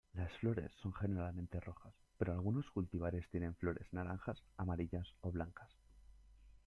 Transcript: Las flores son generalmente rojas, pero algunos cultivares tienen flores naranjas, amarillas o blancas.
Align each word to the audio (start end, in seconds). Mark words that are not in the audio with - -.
Las 0.15 0.31
flores 0.39 0.71
son 0.81 0.93
generalmente 0.95 1.59
rojas, 1.59 1.93
pero 2.17 2.33
algunos 2.33 2.71
cultivares 2.71 3.29
tienen 3.29 3.53
flores 3.53 3.85
naranjas, 3.93 4.41
amarillas 4.57 5.07
o 5.21 5.31
blancas. 5.31 5.69